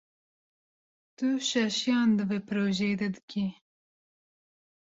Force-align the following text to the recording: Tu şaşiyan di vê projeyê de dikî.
Tu 1.15 1.27
şaşiyan 1.49 2.09
di 2.17 2.23
vê 2.29 2.39
projeyê 2.47 2.95
de 2.99 3.07
dikî. 3.15 3.45